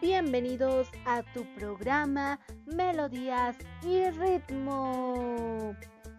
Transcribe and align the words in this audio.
Bienvenidos 0.00 0.88
a 1.04 1.22
tu 1.34 1.44
programa 1.56 2.40
Melodías 2.64 3.54
y 3.82 4.08
Ritmo, 4.08 5.76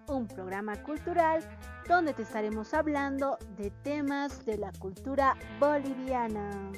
un 0.08 0.28
programa 0.28 0.76
cultural 0.84 1.44
donde 1.88 2.14
te 2.14 2.22
estaremos 2.22 2.76
hablando 2.76 3.40
de 3.58 3.72
temas 3.84 4.46
de 4.46 4.60
la 4.60 4.72
cultura 4.74 5.36
boliviana. 5.60 6.72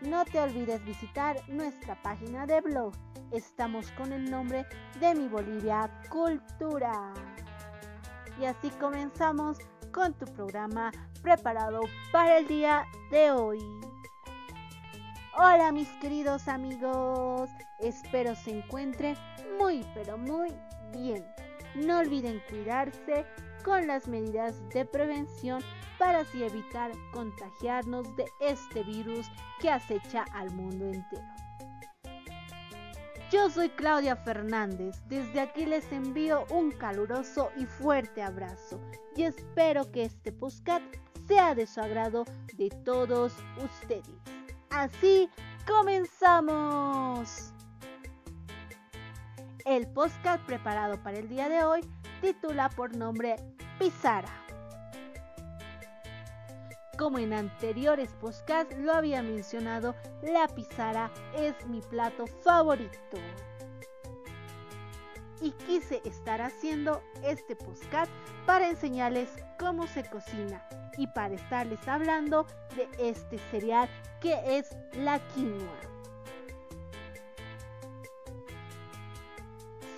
No 0.00 0.24
te 0.24 0.40
olvides 0.40 0.82
visitar 0.86 1.36
nuestra 1.48 2.00
página 2.00 2.46
de 2.46 2.62
blog. 2.62 2.94
Estamos 3.30 3.92
con 3.92 4.10
el 4.14 4.30
nombre 4.30 4.64
de 5.00 5.14
Mi 5.14 5.28
Bolivia 5.28 5.90
Cultura. 6.08 7.12
Y 8.40 8.46
así 8.46 8.70
comenzamos 8.80 9.58
con 9.92 10.14
tu 10.14 10.24
programa 10.24 10.92
preparado 11.20 11.82
para 12.10 12.38
el 12.38 12.46
día 12.46 12.86
de 13.10 13.32
hoy. 13.32 13.58
Hola 15.42 15.72
mis 15.72 15.88
queridos 16.02 16.48
amigos, 16.48 17.48
espero 17.78 18.34
se 18.34 18.58
encuentren 18.58 19.16
muy 19.58 19.86
pero 19.94 20.18
muy 20.18 20.52
bien. 20.92 21.24
No 21.74 22.00
olviden 22.00 22.42
cuidarse 22.50 23.24
con 23.64 23.86
las 23.86 24.06
medidas 24.06 24.62
de 24.68 24.84
prevención 24.84 25.62
para 25.98 26.18
así 26.18 26.42
evitar 26.42 26.92
contagiarnos 27.14 28.14
de 28.16 28.26
este 28.42 28.82
virus 28.82 29.30
que 29.62 29.70
acecha 29.70 30.26
al 30.34 30.50
mundo 30.50 30.84
entero. 30.84 31.24
Yo 33.32 33.48
soy 33.48 33.70
Claudia 33.70 34.16
Fernández, 34.16 35.02
desde 35.08 35.40
aquí 35.40 35.64
les 35.64 35.90
envío 35.90 36.44
un 36.50 36.70
caluroso 36.70 37.50
y 37.56 37.64
fuerte 37.64 38.22
abrazo 38.22 38.78
y 39.16 39.22
espero 39.22 39.90
que 39.90 40.02
este 40.02 40.32
podcast 40.32 40.84
sea 41.26 41.54
de 41.54 41.66
su 41.66 41.80
agrado 41.80 42.26
de 42.58 42.68
todos 42.84 43.32
ustedes. 43.56 44.39
Así 44.70 45.28
comenzamos. 45.66 47.52
El 49.64 49.88
podcast 49.88 50.44
preparado 50.46 51.02
para 51.02 51.18
el 51.18 51.28
día 51.28 51.48
de 51.48 51.64
hoy 51.64 51.80
titula 52.20 52.68
por 52.70 52.96
nombre 52.96 53.34
Pizarra. 53.80 54.32
Como 56.96 57.18
en 57.18 57.32
anteriores 57.32 58.10
podcasts 58.20 58.76
lo 58.78 58.92
había 58.92 59.22
mencionado, 59.22 59.96
la 60.22 60.46
pizarra 60.46 61.10
es 61.36 61.66
mi 61.66 61.80
plato 61.80 62.26
favorito. 62.26 63.18
Y 65.40 65.50
quise 65.52 66.00
estar 66.04 66.40
haciendo 66.40 67.02
este 67.24 67.56
podcast 67.56 68.12
para 68.46 68.68
enseñarles 68.68 69.30
cómo 69.58 69.88
se 69.88 70.08
cocina 70.08 70.64
y 70.96 71.06
para 71.08 71.34
estarles 71.34 71.86
hablando 71.88 72.46
de 72.76 72.88
este 72.98 73.38
cereal 73.50 73.88
que 74.20 74.58
es 74.58 74.76
la 74.94 75.18
quinoa. 75.34 75.90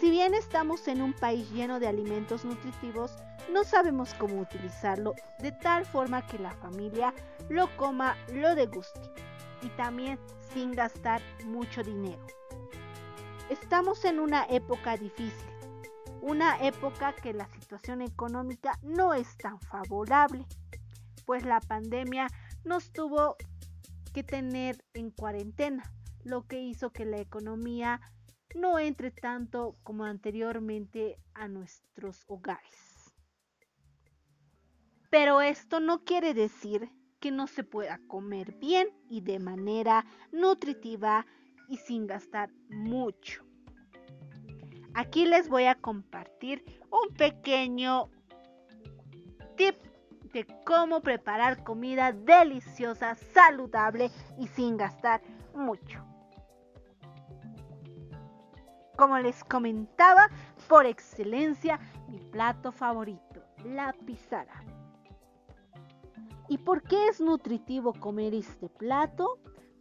Si 0.00 0.10
bien 0.10 0.34
estamos 0.34 0.88
en 0.88 1.00
un 1.00 1.12
país 1.12 1.48
lleno 1.52 1.78
de 1.78 1.86
alimentos 1.86 2.44
nutritivos, 2.44 3.12
no 3.52 3.62
sabemos 3.62 4.14
cómo 4.14 4.40
utilizarlo 4.40 5.14
de 5.38 5.52
tal 5.52 5.86
forma 5.86 6.26
que 6.26 6.38
la 6.38 6.50
familia 6.50 7.14
lo 7.48 7.68
coma, 7.76 8.16
lo 8.32 8.54
deguste 8.54 9.00
y 9.62 9.68
también 9.70 10.18
sin 10.52 10.72
gastar 10.72 11.22
mucho 11.44 11.82
dinero. 11.82 12.20
Estamos 13.48 14.04
en 14.04 14.18
una 14.18 14.44
época 14.46 14.96
difícil, 14.96 15.50
una 16.20 16.56
época 16.64 17.14
que 17.14 17.32
la 17.32 17.46
situación 17.48 18.02
económica 18.02 18.78
no 18.82 19.14
es 19.14 19.36
tan 19.36 19.60
favorable 19.60 20.46
pues 21.24 21.44
la 21.44 21.60
pandemia 21.60 22.28
nos 22.64 22.92
tuvo 22.92 23.36
que 24.12 24.22
tener 24.22 24.84
en 24.94 25.10
cuarentena, 25.10 25.82
lo 26.24 26.46
que 26.46 26.60
hizo 26.60 26.90
que 26.90 27.04
la 27.04 27.18
economía 27.18 28.00
no 28.54 28.78
entre 28.78 29.10
tanto 29.10 29.76
como 29.82 30.04
anteriormente 30.04 31.18
a 31.34 31.48
nuestros 31.48 32.24
hogares. 32.26 33.12
Pero 35.10 35.40
esto 35.40 35.80
no 35.80 36.04
quiere 36.04 36.34
decir 36.34 36.90
que 37.20 37.30
no 37.30 37.46
se 37.46 37.64
pueda 37.64 38.00
comer 38.08 38.54
bien 38.58 38.88
y 39.08 39.20
de 39.20 39.38
manera 39.38 40.04
nutritiva 40.32 41.26
y 41.68 41.76
sin 41.76 42.06
gastar 42.06 42.50
mucho. 42.68 43.44
Aquí 44.94 45.24
les 45.24 45.48
voy 45.48 45.64
a 45.64 45.74
compartir 45.74 46.64
un 46.90 47.14
pequeño 47.14 48.10
tip 49.56 49.76
de 50.32 50.46
cómo 50.64 51.00
preparar 51.00 51.62
comida 51.62 52.12
deliciosa, 52.12 53.14
saludable 53.14 54.10
y 54.38 54.46
sin 54.48 54.76
gastar 54.76 55.20
mucho. 55.54 56.04
Como 58.96 59.18
les 59.18 59.42
comentaba, 59.44 60.28
por 60.68 60.86
excelencia, 60.86 61.80
mi 62.08 62.18
plato 62.18 62.72
favorito, 62.72 63.42
la 63.64 63.92
pizarra. 64.06 64.64
¿Y 66.48 66.58
por 66.58 66.82
qué 66.82 67.08
es 67.08 67.20
nutritivo 67.20 67.94
comer 67.94 68.34
este 68.34 68.68
plato? 68.68 69.38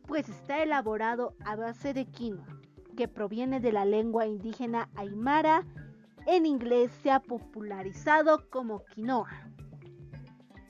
Pues 0.08 0.30
está 0.30 0.64
elaborado 0.64 1.36
a 1.46 1.56
base 1.56 1.94
de 1.94 2.06
quinoa, 2.06 2.48
que 2.96 3.08
proviene 3.08 3.60
de 3.60 3.72
la 3.72 3.86
lengua 3.86 4.26
indígena 4.26 4.90
aymara. 4.96 5.66
En 6.28 6.46
inglés 6.46 6.92
se 7.04 7.12
ha 7.12 7.20
popularizado 7.20 8.50
como 8.50 8.86
quinoa. 8.86 9.51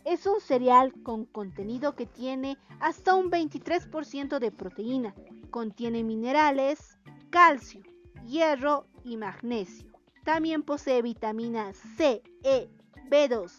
Es 0.04 0.26
un 0.26 0.42
cereal 0.42 0.94
con 1.04 1.26
contenido 1.26 1.96
que 1.96 2.08
tiene 2.08 2.58
hasta 2.80 3.16
un 3.16 3.30
23% 3.30 4.40
de 4.40 4.52
proteína. 4.52 5.14
Contiene 5.52 6.04
minerales, 6.04 6.98
calcio, 7.30 7.84
hierro 8.26 8.88
y 9.04 9.18
magnesio. 9.18 9.92
También 10.24 10.64
posee 10.64 11.02
vitaminas 11.02 11.78
C, 11.98 12.24
E, 12.44 12.70
B2, 13.10 13.52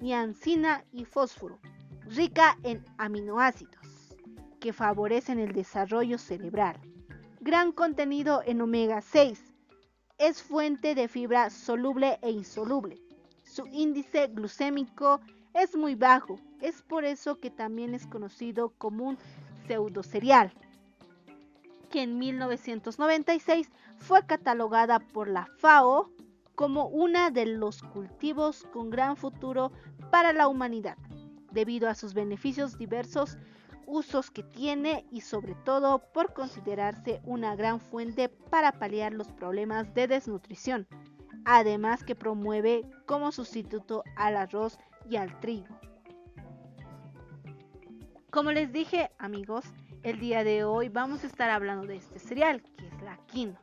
niacina 0.00 0.84
y 0.92 1.04
fósforo, 1.04 1.58
rica 2.08 2.58
en 2.62 2.84
aminoácidos 2.98 4.16
que 4.60 4.72
favorecen 4.72 5.38
el 5.38 5.52
desarrollo 5.52 6.18
cerebral. 6.18 6.80
Gran 7.40 7.70
contenido 7.70 8.42
en 8.44 8.60
omega 8.60 9.00
6. 9.00 9.54
Es 10.18 10.42
fuente 10.42 10.96
de 10.96 11.06
fibra 11.06 11.50
soluble 11.50 12.18
e 12.22 12.30
insoluble. 12.30 13.00
Su 13.44 13.66
índice 13.66 14.26
glucémico 14.28 15.20
es 15.56 15.76
muy 15.76 15.94
bajo. 15.94 16.38
Es 16.60 16.82
por 16.82 17.04
eso 17.04 17.38
que 17.38 17.50
también 17.50 17.94
es 17.94 18.06
conocido 18.06 18.72
como 18.78 19.04
un 19.04 19.18
pseudocereal, 19.66 20.52
que 21.90 22.02
en 22.02 22.18
1996 22.18 23.70
fue 23.98 24.24
catalogada 24.26 25.00
por 25.00 25.28
la 25.28 25.46
FAO 25.58 26.10
como 26.54 26.86
una 26.88 27.30
de 27.30 27.46
los 27.46 27.82
cultivos 27.82 28.66
con 28.72 28.90
gran 28.90 29.16
futuro 29.16 29.72
para 30.10 30.32
la 30.32 30.48
humanidad, 30.48 30.96
debido 31.52 31.88
a 31.88 31.94
sus 31.94 32.14
beneficios 32.14 32.78
diversos, 32.78 33.36
usos 33.86 34.30
que 34.30 34.42
tiene 34.42 35.06
y 35.10 35.20
sobre 35.20 35.54
todo 35.54 36.02
por 36.12 36.32
considerarse 36.32 37.20
una 37.24 37.54
gran 37.54 37.78
fuente 37.80 38.28
para 38.28 38.72
paliar 38.72 39.12
los 39.12 39.28
problemas 39.28 39.92
de 39.94 40.08
desnutrición, 40.08 40.86
además 41.46 42.02
que 42.02 42.16
promueve 42.16 42.82
como 43.06 43.30
sustituto 43.30 44.02
al 44.16 44.36
arroz 44.36 44.78
y 45.08 45.14
al 45.14 45.38
trigo. 45.40 45.78
Como 48.30 48.50
les 48.50 48.72
dije 48.72 49.12
amigos, 49.18 49.64
el 50.02 50.18
día 50.18 50.42
de 50.42 50.64
hoy 50.64 50.88
vamos 50.88 51.22
a 51.22 51.28
estar 51.28 51.48
hablando 51.48 51.86
de 51.86 51.96
este 51.96 52.18
cereal, 52.18 52.62
que 52.76 52.88
es 52.88 53.00
la 53.00 53.16
quinoa, 53.26 53.62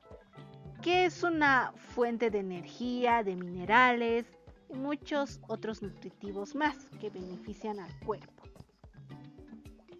que 0.81 1.05
es 1.05 1.23
una 1.23 1.73
fuente 1.75 2.31
de 2.31 2.39
energía, 2.39 3.21
de 3.21 3.35
minerales 3.35 4.25
y 4.69 4.77
muchos 4.77 5.41
otros 5.49 5.83
nutritivos 5.83 6.55
más 6.55 6.87
que 7.01 7.09
benefician 7.09 7.81
al 7.81 7.99
cuerpo. 7.99 8.43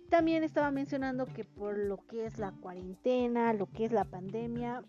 También 0.10 0.44
estaba 0.44 0.72
mencionando 0.72 1.26
que 1.26 1.44
por 1.44 1.78
lo 1.78 1.98
que 2.08 2.26
es 2.26 2.38
la 2.38 2.52
cuarentena, 2.52 3.52
lo 3.54 3.66
que 3.66 3.86
es 3.86 3.92
la 3.92 4.06
pandemia, 4.06 4.84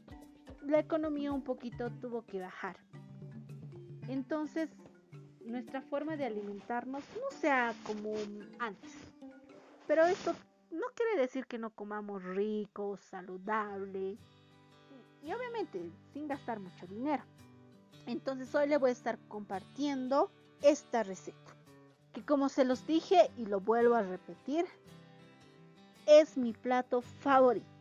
la 0.66 0.78
economía 0.78 1.32
un 1.32 1.42
poquito 1.42 1.90
tuvo 1.90 2.22
que 2.22 2.40
bajar. 2.40 2.76
Entonces 4.08 4.68
nuestra 5.44 5.82
forma 5.82 6.16
de 6.16 6.26
alimentarnos 6.26 7.04
no 7.20 7.38
sea 7.38 7.74
como 7.86 8.14
antes. 8.58 8.92
Pero 9.86 10.06
esto 10.06 10.34
no 10.70 10.86
quiere 10.94 11.20
decir 11.20 11.46
que 11.46 11.58
no 11.58 11.70
comamos 11.70 12.22
rico, 12.22 12.96
saludable 12.96 14.16
y 15.22 15.32
obviamente 15.32 15.90
sin 16.12 16.28
gastar 16.28 16.60
mucho 16.60 16.86
dinero. 16.86 17.22
Entonces 18.06 18.54
hoy 18.54 18.68
le 18.68 18.78
voy 18.78 18.90
a 18.90 18.92
estar 18.92 19.18
compartiendo 19.28 20.30
esta 20.62 21.02
receta, 21.02 21.56
que 22.12 22.24
como 22.24 22.48
se 22.48 22.64
los 22.64 22.86
dije 22.86 23.30
y 23.36 23.46
lo 23.46 23.60
vuelvo 23.60 23.94
a 23.94 24.02
repetir, 24.02 24.66
es 26.06 26.36
mi 26.36 26.52
plato 26.52 27.00
favorito. 27.00 27.73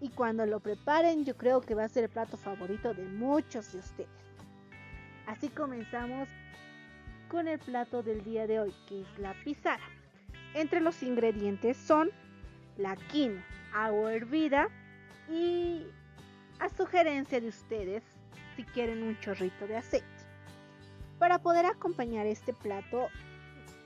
Y 0.00 0.10
cuando 0.10 0.46
lo 0.46 0.60
preparen 0.60 1.24
yo 1.24 1.36
creo 1.36 1.60
que 1.60 1.74
va 1.74 1.84
a 1.84 1.88
ser 1.88 2.04
el 2.04 2.10
plato 2.10 2.36
favorito 2.36 2.94
de 2.94 3.04
muchos 3.04 3.72
de 3.72 3.78
ustedes. 3.78 4.08
Así 5.26 5.48
comenzamos 5.48 6.28
con 7.28 7.48
el 7.48 7.58
plato 7.58 8.02
del 8.02 8.24
día 8.24 8.46
de 8.46 8.60
hoy, 8.60 8.74
que 8.86 9.02
es 9.02 9.18
la 9.18 9.34
pizarra. 9.44 9.84
Entre 10.54 10.80
los 10.80 11.02
ingredientes 11.02 11.76
son 11.76 12.10
la 12.76 12.96
quinoa, 12.96 13.42
agua 13.74 14.14
hervida 14.14 14.68
y 15.28 15.86
a 16.60 16.68
sugerencia 16.68 17.40
de 17.40 17.48
ustedes 17.48 18.02
si 18.56 18.64
quieren 18.64 19.02
un 19.02 19.18
chorrito 19.20 19.66
de 19.66 19.76
aceite. 19.76 20.06
Para 21.18 21.40
poder 21.40 21.66
acompañar 21.66 22.26
este 22.26 22.52
plato 22.52 23.08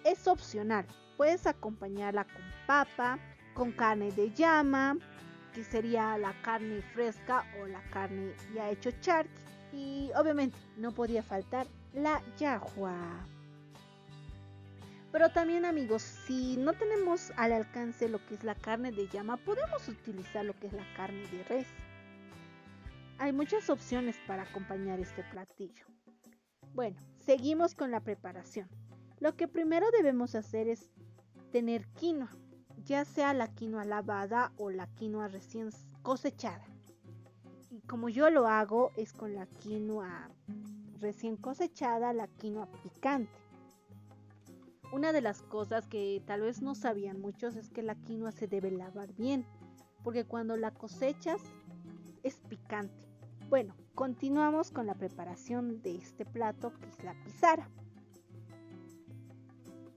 es 0.05 0.29
opcional. 0.29 0.87
Puedes 1.17 1.47
acompañarla 1.47 2.25
con 2.25 2.43
papa, 2.67 3.19
con 3.55 3.73
carne 3.73 4.13
de 4.13 4.31
llama, 4.33 4.97
que 5.53 5.65
sería 5.65 6.17
la 6.19 6.33
carne 6.43 6.83
fresca 6.95 7.45
o 7.61 7.67
la 7.67 7.83
carne 7.91 8.33
ya 8.55 8.71
hecho 8.71 8.91
charqui. 9.01 9.31
Y 9.73 10.11
obviamente 10.17 10.57
no 10.77 10.93
podía 10.93 11.23
faltar 11.23 11.67
la 11.95 12.23
yahua. 12.39 13.27
Pero 15.13 15.31
también 15.31 15.67
amigos, 15.67 16.03
si 16.03 16.57
no 16.57 16.73
tenemos 16.73 17.33
al 17.37 17.53
alcance 17.53 18.09
lo 18.09 18.25
que 18.27 18.35
es 18.35 18.45
la 18.45 18.55
carne 18.55 18.93
de 18.93 19.09
llama, 19.09 19.37
podemos 19.37 19.87
utilizar 19.89 20.45
lo 20.45 20.59
que 20.59 20.69
es 20.69 20.73
la 20.73 20.87
carne 20.97 21.27
de 21.29 21.45
res. 21.45 21.67
Hay 23.19 23.33
muchas 23.33 23.69
opciones 23.69 24.17
para 24.27 24.43
acompañar 24.43 25.01
este 25.01 25.23
platillo. 25.25 25.87
Bueno, 26.75 26.97
seguimos 27.19 27.75
con 27.75 27.91
la 27.91 28.01
preparación. 28.01 28.69
Lo 29.21 29.37
que 29.37 29.49
primero 29.49 29.87
debemos 29.91 30.35
hacer 30.35 30.67
es 30.67 30.91
tener 31.53 31.87
quinoa, 31.89 32.31
ya 32.85 33.05
sea 33.05 33.35
la 33.35 33.49
quinoa 33.49 33.85
lavada 33.85 34.53
o 34.57 34.71
la 34.71 34.87
quinoa 34.87 35.29
recién 35.29 35.71
cosechada. 36.03 36.65
Y 37.71 37.81
como 37.83 38.09
yo 38.09 38.31
lo 38.31 38.47
hago 38.47 38.91
es 38.97 39.13
con 39.13 39.35
la 39.35 39.47
quinoa 39.47 40.31
recién 41.01 41.37
cosechada, 41.37 42.13
la 42.13 42.29
quinoa 42.29 42.67
picante. 42.83 43.33
Una 44.93 45.13
de 45.13 45.23
las 45.23 45.43
cosas 45.43 45.87
que 45.87 46.23
tal 46.27 46.43
vez 46.43 46.61
no 46.61 46.75
sabían 46.75 47.21
muchos 47.21 47.57
es 47.57 47.71
que 47.71 47.83
la 47.83 47.95
quinoa 47.95 48.31
se 48.31 48.47
debe 48.47 48.71
lavar 48.71 49.13
bien, 49.15 49.47
porque 50.05 50.25
cuando 50.25 50.57
la 50.57 50.71
cosechas 50.71 51.41
es 52.23 52.41
picante. 52.41 53.03
Bueno, 53.49 53.75
continuamos 53.95 54.71
con 54.71 54.87
la 54.87 54.95
preparación 54.95 55.83
de 55.83 55.97
este 55.97 56.25
plato 56.25 56.73
que 56.79 56.89
es 56.89 57.03
la 57.03 57.15
pizarra. 57.25 57.69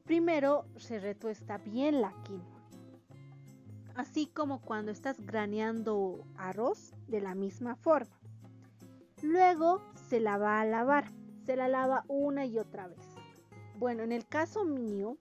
Primero 0.05 0.65
se 0.77 0.99
retuesta 0.99 1.57
bien 1.57 1.99
la 1.99 2.13
quinoa, 2.23 2.54
así 3.95 4.27
como 4.27 4.61
cuando 4.61 4.91
estás 4.91 5.19
graneando 5.19 6.23
arroz 6.37 6.93
de 7.07 7.21
la 7.21 7.35
misma 7.35 7.75
forma. 7.75 8.15
Luego 9.21 9.81
se 10.09 10.19
la 10.19 10.37
va 10.37 10.59
a 10.59 10.65
lavar, 10.65 11.11
se 11.45 11.55
la 11.55 11.67
lava 11.67 12.03
una 12.07 12.45
y 12.45 12.59
otra 12.59 12.87
vez. 12.87 12.99
Bueno, 13.77 14.03
en 14.03 14.11
el 14.11 14.27
caso 14.27 14.65
mío, 14.65 15.17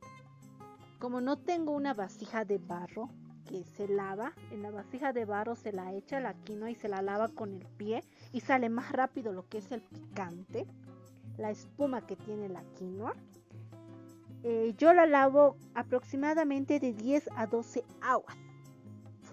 como 0.99 1.21
no 1.21 1.37
tengo 1.39 1.73
una 1.73 1.95
vasija 1.95 2.45
de 2.45 2.59
barro 2.59 3.09
que 3.49 3.65
se 3.65 3.89
lava, 3.89 4.33
en 4.51 4.63
la 4.63 4.71
vasija 4.71 5.13
de 5.13 5.25
barro 5.25 5.55
se 5.55 5.73
la 5.73 5.93
echa 5.93 6.21
la 6.21 6.35
quinoa 6.35 6.71
y 6.71 6.75
se 6.75 6.89
la 6.89 7.03
lava 7.03 7.29
con 7.29 7.55
el 7.55 7.67
pie 7.77 8.03
y 8.33 8.41
sale 8.41 8.69
más 8.69 8.93
rápido 8.93 9.33
lo 9.33 9.49
que 9.49 9.59
es 9.59 9.71
el 9.71 9.83
picante, 9.83 10.67
la 11.37 11.51
espuma 11.51 12.07
que 12.07 12.17
tiene 12.17 12.49
la 12.49 12.63
quinoa. 12.77 13.15
Eh, 14.43 14.75
yo 14.77 14.93
la 14.93 15.07
lavo 15.07 15.57
aproximadamente 15.75 16.79
de 16.79 16.93
10 16.93 17.31
a 17.37 17.47
12 17.47 17.85
aguas, 18.03 18.37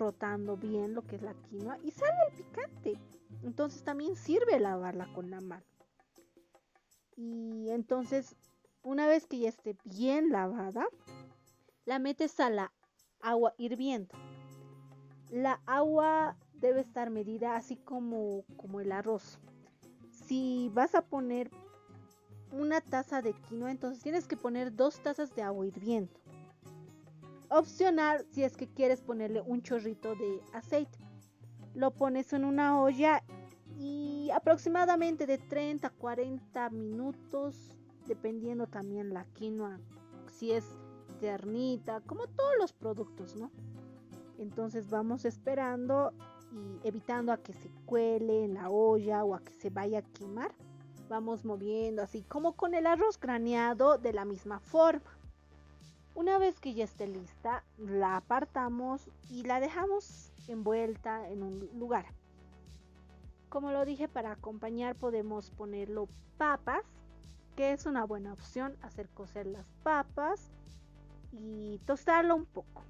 frotando 0.01 0.57
bien 0.57 0.95
lo 0.95 1.03
que 1.05 1.17
es 1.17 1.21
la 1.21 1.35
quinoa 1.35 1.77
y 1.83 1.91
sale 1.91 2.17
el 2.31 2.35
picante. 2.35 2.99
Entonces 3.43 3.83
también 3.83 4.15
sirve 4.15 4.59
lavarla 4.59 5.13
con 5.13 5.29
la 5.29 5.41
mano. 5.41 5.63
Y 7.15 7.69
entonces, 7.69 8.35
una 8.81 9.05
vez 9.05 9.27
que 9.27 9.37
ya 9.37 9.49
esté 9.49 9.77
bien 9.83 10.31
lavada, 10.31 10.87
la 11.85 11.99
metes 11.99 12.39
a 12.39 12.49
la 12.49 12.73
agua 13.21 13.53
hirviendo. 13.59 14.17
La 15.29 15.61
agua 15.67 16.35
debe 16.53 16.81
estar 16.81 17.11
medida 17.11 17.55
así 17.55 17.75
como, 17.75 18.43
como 18.57 18.79
el 18.79 18.91
arroz. 18.91 19.37
Si 20.09 20.71
vas 20.73 20.95
a 20.95 21.05
poner 21.05 21.51
una 22.51 22.81
taza 22.81 23.21
de 23.21 23.33
quinoa, 23.33 23.69
entonces 23.69 24.01
tienes 24.01 24.27
que 24.27 24.35
poner 24.35 24.75
dos 24.75 24.99
tazas 25.03 25.35
de 25.35 25.43
agua 25.43 25.67
hirviendo. 25.67 26.19
Opcional 27.53 28.25
si 28.31 28.45
es 28.45 28.55
que 28.55 28.69
quieres 28.69 29.01
ponerle 29.01 29.41
un 29.41 29.61
chorrito 29.61 30.15
de 30.15 30.41
aceite. 30.53 30.97
Lo 31.75 31.91
pones 31.91 32.31
en 32.31 32.45
una 32.45 32.81
olla 32.81 33.23
y 33.77 34.29
aproximadamente 34.33 35.27
de 35.27 35.37
30 35.37 35.85
a 35.85 35.89
40 35.89 36.69
minutos, 36.69 37.77
dependiendo 38.07 38.67
también 38.67 39.13
la 39.13 39.25
quinoa, 39.33 39.81
si 40.31 40.53
es 40.53 40.65
ternita, 41.19 41.99
como 42.01 42.27
todos 42.27 42.53
los 42.57 42.71
productos, 42.71 43.35
¿no? 43.35 43.51
Entonces 44.37 44.89
vamos 44.89 45.25
esperando 45.25 46.13
y 46.53 46.87
evitando 46.87 47.33
a 47.33 47.37
que 47.43 47.51
se 47.51 47.69
cuele 47.85 48.45
en 48.45 48.53
la 48.53 48.69
olla 48.69 49.25
o 49.25 49.35
a 49.35 49.41
que 49.41 49.51
se 49.51 49.69
vaya 49.69 49.99
a 49.99 50.03
quemar 50.03 50.55
vamos 51.09 51.43
moviendo 51.43 52.01
así 52.01 52.23
como 52.23 52.53
con 52.53 52.73
el 52.73 52.87
arroz 52.87 53.19
graneado 53.19 53.97
de 53.97 54.13
la 54.13 54.23
misma 54.23 54.61
forma. 54.61 55.20
Una 56.13 56.37
vez 56.37 56.59
que 56.59 56.73
ya 56.73 56.83
esté 56.83 57.07
lista, 57.07 57.63
la 57.77 58.17
apartamos 58.17 59.09
y 59.29 59.43
la 59.43 59.59
dejamos 59.59 60.31
envuelta 60.47 61.29
en 61.29 61.41
un 61.41 61.69
lugar. 61.79 62.05
Como 63.49 63.71
lo 63.71 63.85
dije, 63.85 64.07
para 64.07 64.31
acompañar 64.31 64.95
podemos 64.95 65.51
ponerlo 65.51 66.09
papas, 66.37 66.83
que 67.55 67.71
es 67.71 67.85
una 67.85 68.05
buena 68.05 68.33
opción, 68.33 68.75
hacer 68.81 69.07
cocer 69.09 69.45
las 69.45 69.65
papas 69.83 70.51
y 71.31 71.79
tostarlo 71.85 72.35
un 72.35 72.45
poco. 72.45 72.83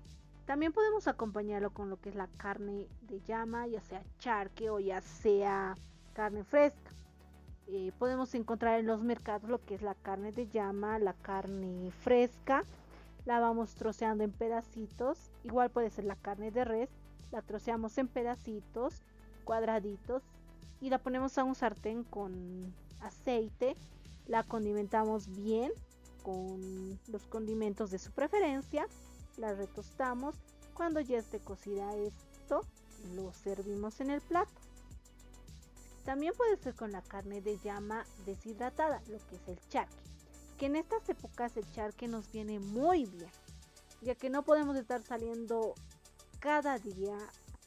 También 0.45 0.73
podemos 0.73 1.07
acompañarlo 1.07 1.69
con 1.69 1.89
lo 1.89 2.01
que 2.01 2.09
es 2.09 2.15
la 2.15 2.27
carne 2.37 2.87
de 3.03 3.21
llama, 3.21 3.67
ya 3.67 3.81
sea 3.81 4.03
charque 4.19 4.69
o 4.69 4.79
ya 4.79 5.01
sea 5.01 5.77
carne 6.13 6.43
fresca. 6.43 6.91
Eh, 7.67 7.91
podemos 7.97 8.33
encontrar 8.35 8.79
en 8.79 8.87
los 8.87 9.01
mercados 9.01 9.49
lo 9.49 9.63
que 9.63 9.75
es 9.75 9.81
la 9.81 9.95
carne 9.95 10.31
de 10.31 10.47
llama, 10.47 10.99
la 10.99 11.13
carne 11.13 11.91
fresca. 11.91 12.65
La 13.25 13.39
vamos 13.39 13.75
troceando 13.75 14.23
en 14.23 14.31
pedacitos. 14.31 15.31
Igual 15.43 15.69
puede 15.69 15.89
ser 15.89 16.05
la 16.05 16.15
carne 16.15 16.51
de 16.51 16.65
res. 16.65 16.89
La 17.31 17.41
troceamos 17.41 17.97
en 17.97 18.07
pedacitos, 18.07 19.01
cuadraditos. 19.43 20.23
Y 20.79 20.89
la 20.89 20.97
ponemos 20.97 21.37
a 21.37 21.43
un 21.43 21.55
sartén 21.55 22.03
con 22.03 22.73
aceite. 22.99 23.75
La 24.27 24.43
condimentamos 24.43 25.27
bien 25.35 25.71
con 26.23 26.99
los 27.07 27.27
condimentos 27.27 27.91
de 27.91 27.99
su 27.99 28.11
preferencia. 28.11 28.87
La 29.37 29.53
retostamos. 29.53 30.35
Cuando 30.73 30.99
ya 30.99 31.19
esté 31.19 31.39
cocida 31.39 31.95
esto, 31.95 32.65
lo 33.13 33.31
servimos 33.33 33.99
en 33.99 34.09
el 34.09 34.21
plato. 34.21 34.51
También 36.05 36.33
puede 36.35 36.57
ser 36.57 36.73
con 36.75 36.91
la 36.91 37.03
carne 37.03 37.41
de 37.41 37.59
llama 37.59 38.05
deshidratada, 38.25 39.01
lo 39.07 39.19
que 39.27 39.35
es 39.35 39.47
el 39.47 39.59
charque. 39.69 40.10
Que 40.61 40.67
en 40.67 40.75
estas 40.75 41.09
épocas 41.09 41.57
el 41.57 41.67
charque 41.71 42.07
nos 42.07 42.31
viene 42.31 42.59
muy 42.59 43.07
bien, 43.07 43.31
ya 44.01 44.13
que 44.13 44.29
no 44.29 44.43
podemos 44.43 44.77
estar 44.77 45.01
saliendo 45.01 45.73
cada 46.37 46.77
día, 46.77 47.17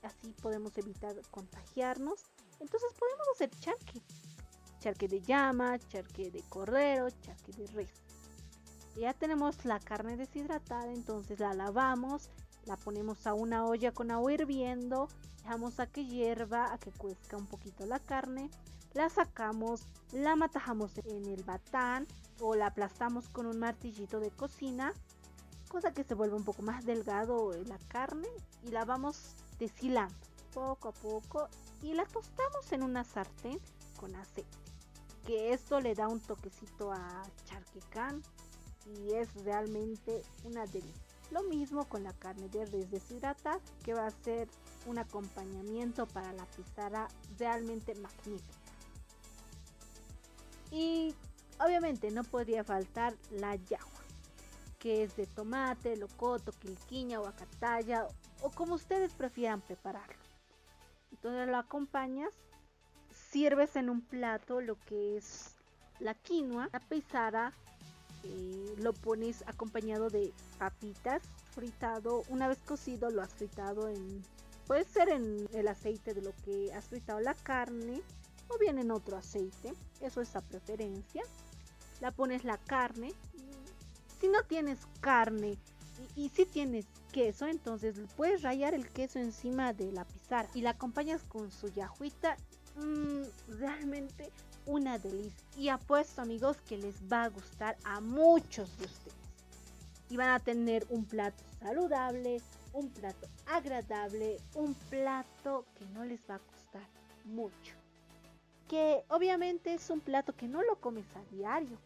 así 0.04 0.32
podemos 0.40 0.78
evitar 0.78 1.16
contagiarnos. 1.32 2.22
Entonces 2.60 2.92
podemos 2.96 3.26
hacer 3.34 3.50
charque. 3.58 4.00
Charque 4.78 5.08
de 5.08 5.20
llama, 5.22 5.76
charque 5.88 6.30
de 6.30 6.40
cordero, 6.48 7.10
charque 7.10 7.50
de 7.54 7.66
res. 7.66 7.90
Ya 8.94 9.12
tenemos 9.12 9.64
la 9.64 9.80
carne 9.80 10.16
deshidratada, 10.16 10.92
entonces 10.92 11.40
la 11.40 11.52
lavamos, 11.52 12.30
la 12.64 12.76
ponemos 12.76 13.26
a 13.26 13.34
una 13.34 13.66
olla 13.66 13.90
con 13.90 14.12
agua 14.12 14.34
hirviendo, 14.34 15.08
dejamos 15.42 15.80
a 15.80 15.88
que 15.88 16.06
hierva, 16.06 16.72
a 16.72 16.78
que 16.78 16.92
cuezca 16.92 17.36
un 17.36 17.48
poquito 17.48 17.86
la 17.86 17.98
carne, 17.98 18.50
la 18.92 19.08
sacamos, 19.08 19.88
la 20.12 20.36
matajamos 20.36 20.96
en 20.98 21.26
el 21.26 21.42
batán 21.42 22.06
o 22.40 22.54
la 22.54 22.66
aplastamos 22.66 23.28
con 23.28 23.46
un 23.46 23.58
martillito 23.58 24.20
de 24.20 24.30
cocina, 24.30 24.92
cosa 25.68 25.92
que 25.92 26.04
se 26.04 26.14
vuelva 26.14 26.36
un 26.36 26.44
poco 26.44 26.62
más 26.62 26.84
delgado 26.84 27.52
la 27.64 27.78
carne 27.88 28.28
y 28.62 28.70
la 28.70 28.84
vamos 28.84 29.34
deshilando 29.58 30.14
poco 30.54 30.88
a 30.88 30.92
poco 30.92 31.48
y 31.82 31.92
la 31.94 32.06
tostamos 32.06 32.72
en 32.72 32.82
una 32.82 33.04
sartén 33.04 33.58
con 33.98 34.14
aceite. 34.14 34.48
Que 35.26 35.52
esto 35.52 35.80
le 35.80 35.94
da 35.94 36.08
un 36.08 36.20
toquecito 36.20 36.92
a 36.92 37.22
charquecán 37.44 38.22
y 38.86 39.14
es 39.14 39.34
realmente 39.44 40.22
una 40.44 40.66
delicia. 40.66 41.02
Lo 41.30 41.42
mismo 41.42 41.88
con 41.88 42.04
la 42.04 42.12
carne 42.12 42.48
de 42.50 42.66
res 42.66 42.90
deshidratada, 42.90 43.58
que 43.82 43.94
va 43.94 44.06
a 44.06 44.10
ser 44.10 44.48
un 44.86 44.98
acompañamiento 44.98 46.06
para 46.06 46.32
la 46.32 46.44
pizarra 46.46 47.08
realmente 47.38 47.94
magnífica. 47.94 48.58
Y 50.70 51.14
obviamente 51.58 52.10
no 52.10 52.24
podría 52.24 52.64
faltar 52.64 53.14
la 53.30 53.56
yagua, 53.56 54.02
que 54.78 55.02
es 55.02 55.16
de 55.16 55.26
tomate, 55.26 55.96
locoto, 55.96 56.52
quilquiña 56.52 57.20
o 57.20 57.26
acatalla, 57.26 58.06
o 58.42 58.50
como 58.50 58.74
ustedes 58.74 59.12
prefieran 59.12 59.60
prepararlo. 59.60 60.22
Entonces 61.12 61.48
lo 61.48 61.56
acompañas, 61.56 62.32
sirves 63.30 63.76
en 63.76 63.88
un 63.90 64.02
plato 64.02 64.60
lo 64.60 64.78
que 64.80 65.16
es 65.16 65.54
la 66.00 66.14
quinoa, 66.14 66.68
la 66.72 66.80
pizarra 66.80 67.52
eh, 68.24 68.74
lo 68.78 68.92
pones 68.92 69.44
acompañado 69.46 70.10
de 70.10 70.32
papitas 70.58 71.22
fritado. 71.52 72.22
Una 72.28 72.48
vez 72.48 72.58
cocido 72.58 73.10
lo 73.10 73.22
has 73.22 73.32
fritado 73.32 73.88
en 73.88 74.22
Puede 74.66 74.84
ser 74.84 75.10
en 75.10 75.46
el 75.52 75.68
aceite 75.68 76.14
de 76.14 76.22
lo 76.22 76.32
que 76.44 76.72
has 76.72 76.86
fritado 76.86 77.20
la 77.20 77.34
carne 77.34 78.00
o 78.48 78.58
bien 78.58 78.78
en 78.78 78.90
otro 78.90 79.16
aceite. 79.16 79.74
Eso 80.00 80.22
es 80.22 80.34
a 80.36 80.40
preferencia. 80.40 81.22
La 82.04 82.10
pones 82.10 82.44
la 82.44 82.58
carne. 82.58 83.14
Si 84.20 84.28
no 84.28 84.42
tienes 84.42 84.78
carne 85.00 85.56
y, 86.16 86.28
si 86.28 86.44
tienes 86.44 86.84
queso, 87.10 87.46
entonces 87.46 87.96
puedes 88.14 88.42
rayar 88.42 88.74
el 88.74 88.86
queso 88.90 89.20
encima 89.20 89.72
de 89.72 89.90
la 89.90 90.04
pizarra 90.04 90.50
y 90.52 90.60
la 90.60 90.70
acompañas 90.72 91.22
con 91.22 91.50
su 91.50 91.68
yajuita. 91.68 92.36
Mm, 92.76 93.22
realmente 93.58 94.30
una 94.66 94.98
delicia. 94.98 95.46
Y 95.56 95.70
apuesto 95.70 96.20
amigos 96.20 96.58
que 96.68 96.76
les 96.76 96.94
va 97.10 97.24
a 97.24 97.28
gustar 97.30 97.78
a 97.84 98.02
muchos 98.02 98.76
de 98.76 98.84
ustedes. 98.84 99.16
Y 100.10 100.18
van 100.18 100.28
a 100.28 100.40
tener 100.40 100.86
un 100.90 101.06
plato 101.06 101.42
saludable, 101.58 102.42
un 102.74 102.90
plato 102.90 103.28
agradable, 103.46 104.36
un 104.54 104.74
plato 104.90 105.64
que 105.78 105.86
no 105.86 106.04
les 106.04 106.20
va 106.28 106.34
a 106.34 106.38
costar 106.40 106.86
mucho. 107.24 107.74
Que 108.68 109.06
obviamente 109.08 109.72
es 109.72 109.88
un 109.88 110.00
plato 110.00 110.36
que 110.36 110.48
no 110.48 110.62
lo 110.62 110.78
comes 110.82 111.06
a 111.16 111.34
diario. 111.34 111.78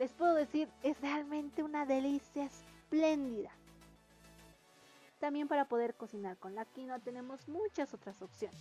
Les 0.00 0.10
puedo 0.12 0.34
decir, 0.34 0.66
es 0.82 0.98
realmente 1.02 1.62
una 1.62 1.84
delicia 1.84 2.46
espléndida. 2.46 3.50
También 5.18 5.46
para 5.46 5.66
poder 5.66 5.94
cocinar 5.94 6.38
con 6.38 6.54
la 6.54 6.64
quinoa 6.64 7.00
tenemos 7.00 7.46
muchas 7.48 7.92
otras 7.92 8.22
opciones. 8.22 8.58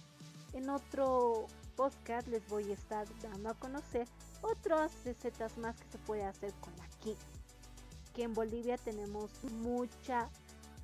En 0.52 0.70
otro 0.70 1.48
podcast 1.78 2.28
les 2.28 2.46
voy 2.50 2.70
a 2.70 2.74
estar 2.74 3.08
dando 3.22 3.52
a 3.52 3.54
conocer 3.54 4.06
otras 4.42 4.92
recetas 5.06 5.58
más 5.58 5.78
que 5.78 5.90
se 5.90 5.98
puede 6.00 6.26
hacer 6.26 6.52
con 6.60 6.76
la 6.76 6.90
quinoa. 7.00 7.24
Que 8.14 8.24
en 8.24 8.34
Bolivia 8.34 8.76
tenemos 8.76 9.32
mucha 9.46 10.30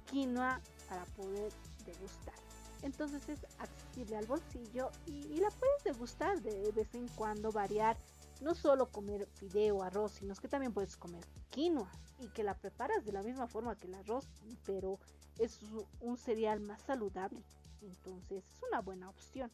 quinoa 0.10 0.62
para 0.88 1.04
poder 1.18 1.52
degustar. 1.86 2.46
Entonces 2.82 3.28
es 3.28 3.44
accesible 3.60 4.16
al 4.16 4.26
bolsillo 4.26 4.90
y, 5.06 5.38
la 5.42 5.50
puedes 5.50 5.84
degustar 5.84 6.42
de 6.42 6.72
vez 6.72 6.96
en 6.96 7.10
cuando, 7.10 7.52
variar. 7.52 7.98
No 8.42 8.54
solo 8.54 8.92
comer 8.92 9.28
fideo, 9.28 9.82
arroz, 9.82 10.14
sino 10.14 10.36
que 10.36 10.48
también 10.48 10.74
puedes 10.74 10.98
comer 10.98 11.26
quinoa 11.50 11.92
y 12.20 12.28
que 12.30 12.44
la 12.44 12.58
preparas 12.58 13.06
de 13.06 13.12
la 13.12 13.24
misma 13.24 13.48
forma 13.48 13.76
que 13.76 13.88
el 13.88 13.96
arroz, 13.96 14.28
pero 14.66 15.00
es 15.40 15.60
un 16.00 16.18
cereal 16.18 16.60
más 16.60 16.82
saludable. 16.82 17.42
Entonces 17.82 18.44
es 18.52 18.64
una 18.68 18.82
buena 18.82 19.10
opción. 19.10 19.52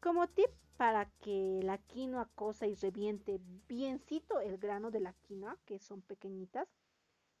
Como 0.00 0.26
tip 0.28 0.50
para 0.76 1.06
que 1.20 1.60
la 1.62 1.78
quinoa 1.78 2.28
cosa 2.34 2.66
y 2.66 2.74
reviente 2.74 3.40
biencito 3.68 4.40
el 4.40 4.58
grano 4.58 4.90
de 4.90 5.00
la 5.00 5.12
quinoa, 5.12 5.56
que 5.64 5.78
son 5.78 6.02
pequeñitas, 6.02 6.68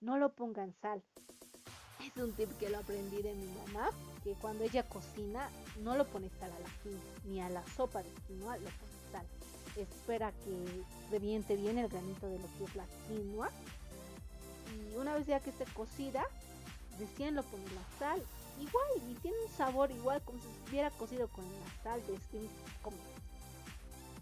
no 0.00 0.16
lo 0.16 0.34
pongan 0.34 0.72
sal. 0.80 1.02
Es 2.04 2.16
un 2.22 2.32
tip 2.32 2.50
que 2.58 2.70
lo 2.70 2.78
aprendí 2.78 3.22
de 3.22 3.34
mi 3.34 3.46
mamá, 3.46 3.90
que 4.22 4.34
cuando 4.34 4.64
ella 4.64 4.88
cocina 4.88 5.50
no 5.80 5.96
lo 5.96 6.06
pone 6.06 6.28
sal 6.30 6.52
a 6.52 6.58
la 6.58 6.68
quinoa, 6.82 7.00
ni 7.24 7.40
a 7.40 7.48
la 7.48 7.66
sopa 7.68 8.02
de 8.02 8.10
quinoa 8.26 8.56
lo 8.58 8.64
pone 8.64 9.12
sal. 9.12 9.26
Espera 9.76 10.32
que 10.32 10.84
reviente 11.10 11.56
bien 11.56 11.78
el 11.78 11.88
granito 11.88 12.26
de 12.28 12.38
lo 12.38 12.46
que 12.58 12.64
es 12.64 12.74
la 12.76 12.86
quinoa. 13.08 13.50
Y 14.92 14.96
una 14.96 15.14
vez 15.14 15.26
ya 15.26 15.40
que 15.40 15.50
esté 15.50 15.64
cocida, 15.74 16.24
lo 17.30 17.42
pone 17.42 17.64
la 17.74 17.98
sal 17.98 18.22
igual 18.60 19.10
y 19.10 19.14
tiene 19.14 19.36
un 19.46 19.52
sabor 19.52 19.90
igual 19.90 20.22
como 20.22 20.40
si 20.40 20.48
estuviera 20.48 20.90
cocido 20.90 21.28
con 21.28 21.44
la 21.44 21.82
sal 21.82 22.00
de 22.06 22.14
este 22.14 22.38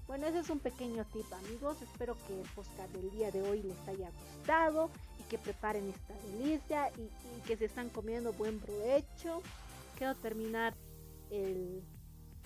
Bueno, 0.06 0.26
ese 0.26 0.40
es 0.40 0.50
un 0.50 0.60
pequeño 0.60 1.04
tip 1.12 1.30
amigos, 1.32 1.76
espero 1.82 2.16
que 2.26 2.40
el 2.40 2.48
podcast 2.50 2.90
del 2.92 3.10
día 3.10 3.30
de 3.30 3.42
hoy 3.42 3.62
les 3.62 3.88
haya 3.88 4.10
gustado 4.10 4.90
y 5.18 5.22
que 5.24 5.38
preparen 5.38 5.88
esta 5.88 6.14
delicia 6.32 6.90
y, 6.96 7.02
y 7.02 7.40
que 7.46 7.56
se 7.56 7.66
están 7.66 7.90
comiendo 7.90 8.32
buen 8.32 8.58
provecho. 8.60 9.42
Quiero 9.96 10.14
terminar 10.16 10.74
el 11.30 11.82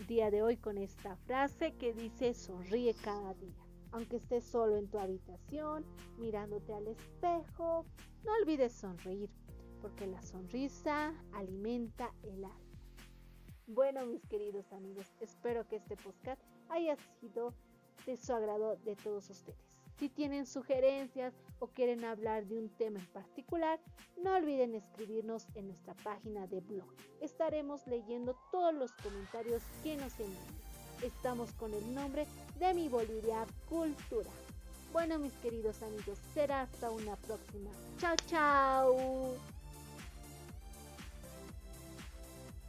día 0.06 0.30
de 0.30 0.42
hoy 0.42 0.56
con 0.56 0.78
esta 0.78 1.16
frase 1.16 1.72
que 1.76 1.92
dice 1.92 2.34
sonríe 2.34 2.94
cada 2.94 3.34
día. 3.34 3.54
Aunque 3.92 4.16
estés 4.16 4.44
solo 4.44 4.76
en 4.76 4.88
tu 4.88 4.98
habitación, 4.98 5.84
mirándote 6.18 6.74
al 6.74 6.88
espejo, 6.88 7.86
no 8.24 8.32
olvides 8.42 8.72
sonreír 8.72 9.30
porque 9.80 10.06
la 10.06 10.22
sonrisa 10.22 11.14
alimenta 11.32 12.10
el 12.22 12.44
alma. 12.44 12.74
Bueno, 13.66 14.06
mis 14.06 14.26
queridos 14.26 14.72
amigos, 14.72 15.06
espero 15.20 15.66
que 15.68 15.76
este 15.76 15.96
podcast 15.96 16.42
haya 16.70 16.96
sido 17.20 17.54
de 18.06 18.16
su 18.16 18.32
agrado 18.32 18.76
de 18.76 18.96
todos 18.96 19.28
ustedes. 19.30 19.73
Si 19.98 20.08
tienen 20.08 20.46
sugerencias 20.46 21.34
o 21.60 21.68
quieren 21.68 22.04
hablar 22.04 22.46
de 22.46 22.58
un 22.58 22.68
tema 22.68 22.98
en 22.98 23.06
particular, 23.06 23.80
no 24.22 24.34
olviden 24.34 24.74
escribirnos 24.74 25.46
en 25.54 25.68
nuestra 25.68 25.94
página 26.02 26.46
de 26.46 26.60
blog. 26.60 26.88
Estaremos 27.20 27.86
leyendo 27.86 28.36
todos 28.50 28.74
los 28.74 28.92
comentarios 28.92 29.62
que 29.82 29.96
nos 29.96 30.18
envíen. 30.18 30.64
Estamos 31.02 31.52
con 31.52 31.72
el 31.74 31.94
nombre 31.94 32.26
de 32.58 32.74
mi 32.74 32.88
Bolivia 32.88 33.46
Cultura. 33.68 34.30
Bueno, 34.92 35.18
mis 35.18 35.32
queridos 35.34 35.82
amigos, 35.82 36.18
será 36.34 36.62
hasta 36.62 36.90
una 36.90 37.16
próxima. 37.16 37.70
Chao, 37.98 38.16
chao. 38.26 39.63